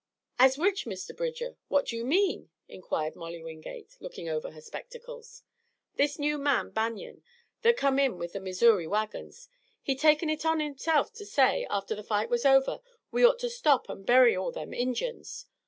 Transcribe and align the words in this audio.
"As 0.39 0.57
which, 0.57 0.87
Mr. 0.87 1.15
Bridger? 1.15 1.57
What 1.67 1.91
you 1.91 2.03
mean?" 2.03 2.49
inquired 2.67 3.15
Molly 3.15 3.43
Wingate, 3.43 3.97
looking 3.99 4.27
over 4.27 4.49
her 4.49 4.59
spectacles. 4.59 5.43
"This 5.95 6.17
new 6.17 6.39
man, 6.39 6.71
Banion, 6.71 7.21
that 7.61 7.77
come 7.77 7.99
in 7.99 8.17
with 8.17 8.33
the 8.33 8.39
Missouri 8.39 8.87
wagons 8.87 9.47
he 9.79 9.95
taken 9.95 10.27
hit 10.29 10.43
on 10.43 10.59
hisself 10.59 11.13
to 11.13 11.23
say, 11.27 11.67
atter 11.69 11.93
the 11.93 12.01
fight 12.01 12.31
was 12.31 12.45
over, 12.47 12.79
we 13.11 13.23
orto 13.23 13.47
stop 13.47 13.91
an' 13.91 14.01
bury 14.01 14.35
all 14.35 14.51
them 14.51 14.73
Injuns! 14.73 15.45